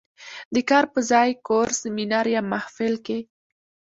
"د 0.53 0.55
کار 0.69 0.85
په 0.93 0.99
ځای، 1.11 1.29
کور، 1.47 1.67
سینما 1.81 2.19
یا 2.35 2.41
محفل" 2.51 2.93
کې 3.05 3.19